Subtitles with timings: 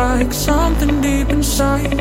[0.00, 2.00] like something deep inside.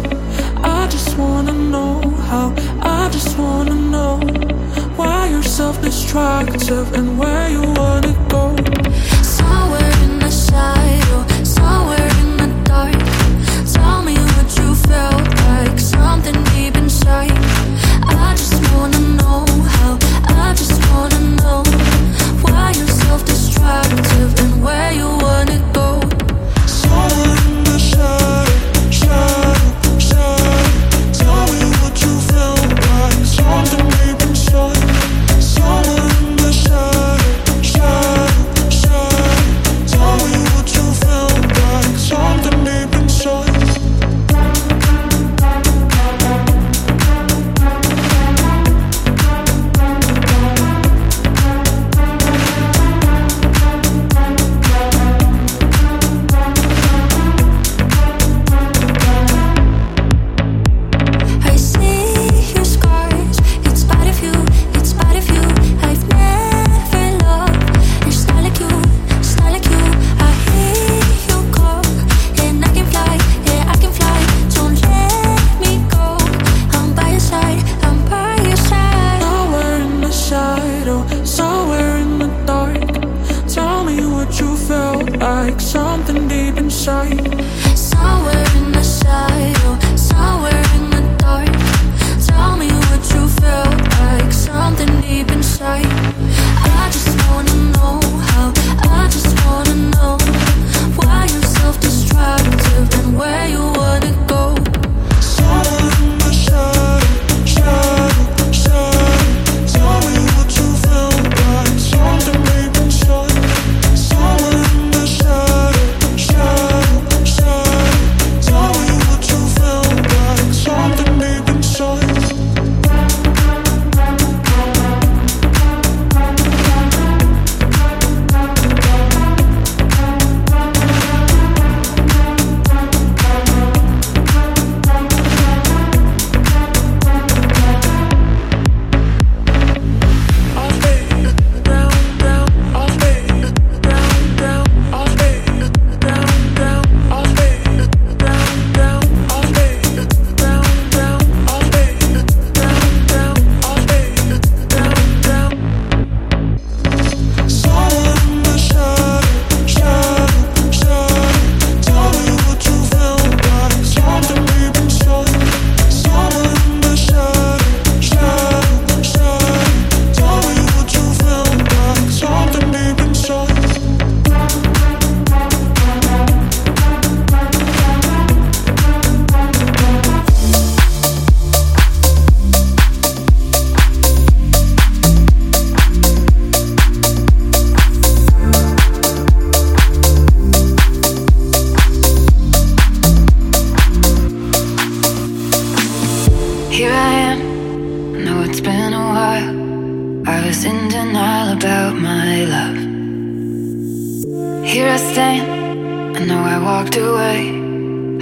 [0.63, 4.15] I just wanna know how, I just wanna know
[4.95, 8.78] why you're self destructive and where you wanna go.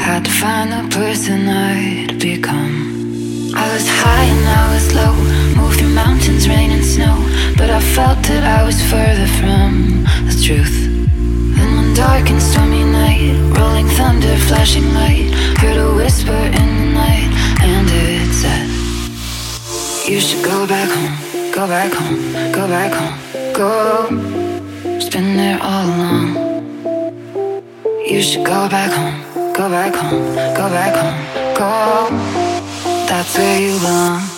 [0.07, 2.75] had to find the person I'd become.
[3.53, 5.13] I was high and I was low,
[5.59, 7.15] moved through mountains, rain and snow,
[7.57, 10.75] but I felt that I was further from the truth.
[11.57, 15.27] Then one dark and stormy night, rolling thunder, flashing light,
[15.59, 17.31] heard a whisper in the night,
[17.67, 18.65] and it said,
[20.09, 21.15] You should go back home,
[21.51, 22.17] go back home,
[22.53, 23.15] go back home,
[23.51, 24.07] go.
[24.85, 26.27] It's been there all along.
[28.07, 29.26] You should go back home
[29.57, 32.09] go back home, go back home, go.
[33.07, 34.36] That's where you belong.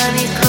[0.00, 0.39] money.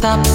[0.00, 0.29] stop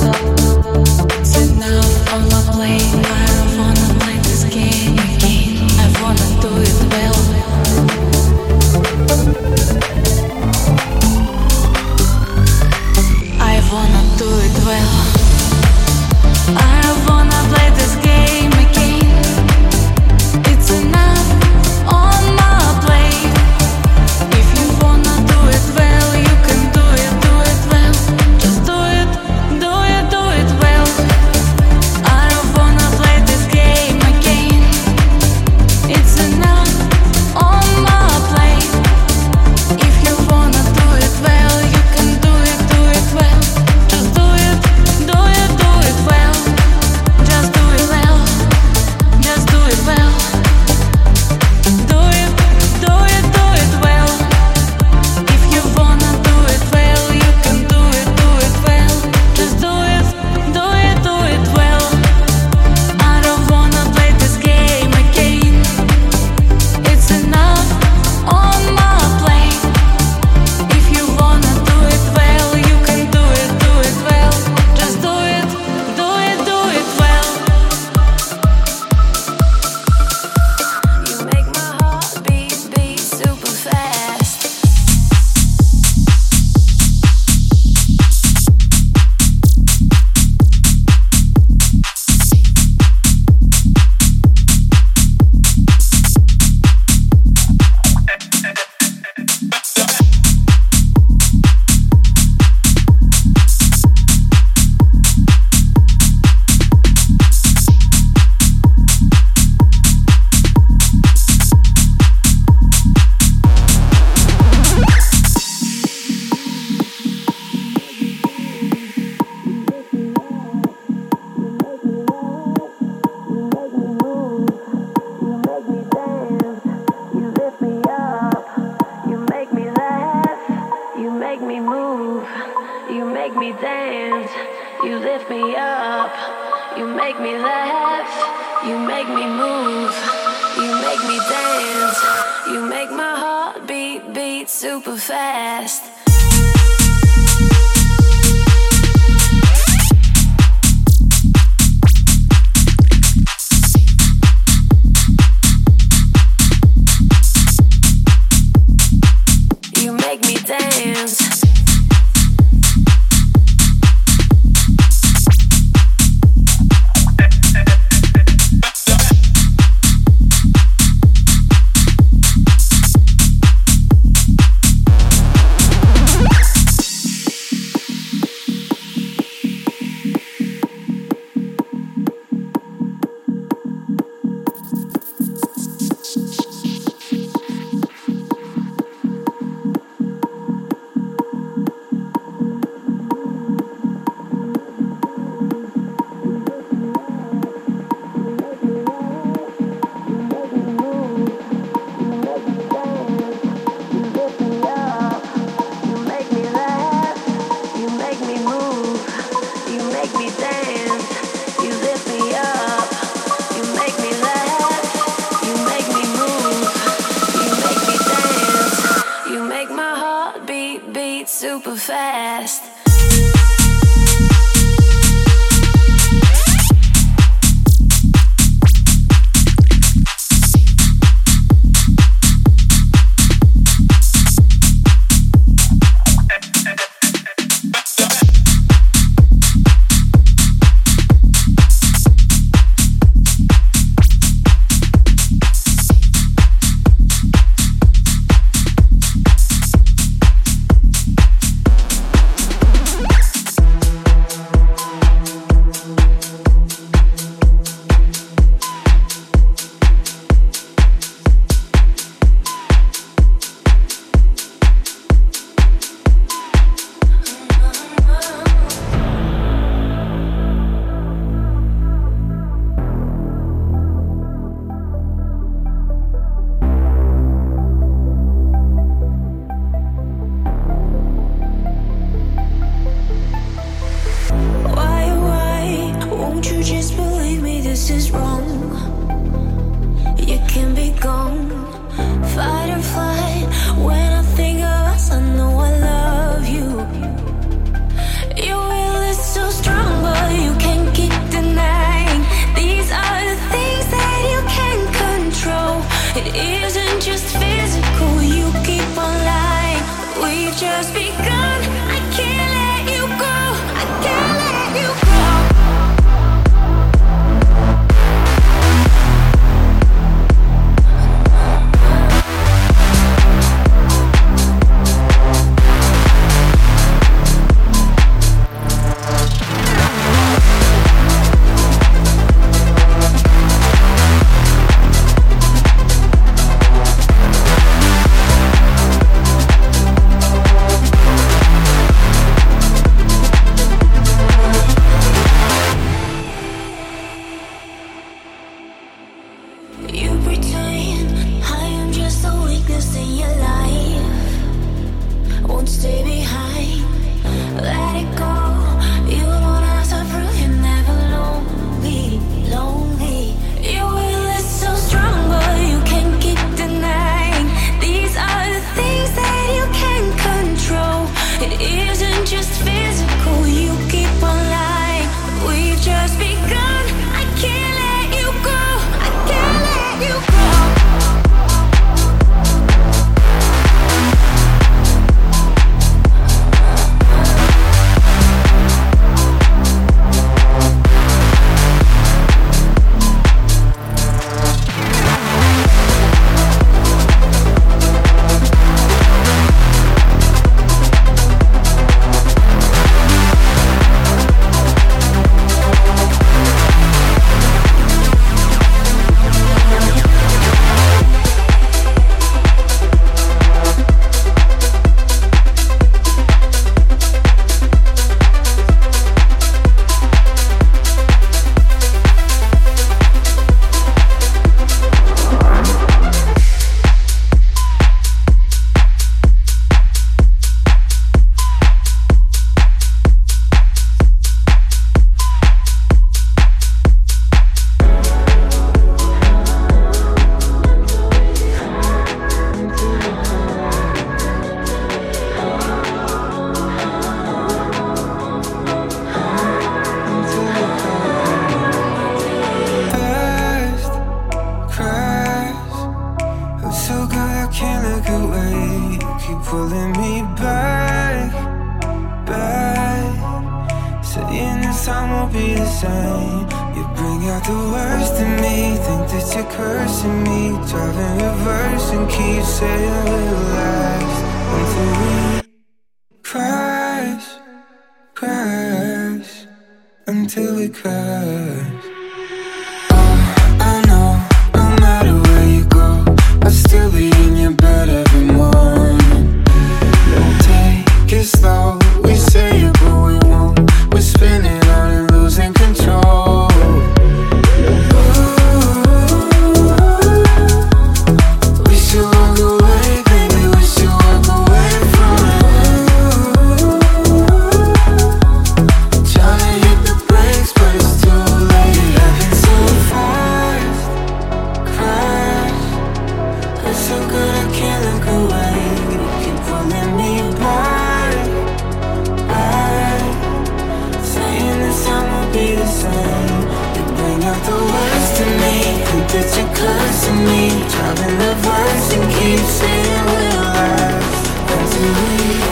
[534.96, 535.45] away